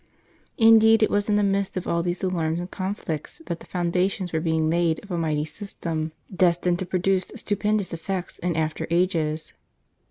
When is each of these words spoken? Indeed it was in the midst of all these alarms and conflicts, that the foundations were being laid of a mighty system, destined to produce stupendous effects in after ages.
Indeed 0.57 1.03
it 1.03 1.11
was 1.11 1.29
in 1.29 1.35
the 1.35 1.43
midst 1.43 1.77
of 1.77 1.85
all 1.87 2.01
these 2.01 2.23
alarms 2.23 2.59
and 2.59 2.71
conflicts, 2.71 3.39
that 3.45 3.59
the 3.59 3.67
foundations 3.67 4.33
were 4.33 4.39
being 4.39 4.67
laid 4.67 4.97
of 5.03 5.11
a 5.11 5.15
mighty 5.19 5.45
system, 5.45 6.11
destined 6.35 6.79
to 6.79 6.87
produce 6.87 7.31
stupendous 7.35 7.93
effects 7.93 8.39
in 8.39 8.55
after 8.55 8.87
ages. 8.89 9.53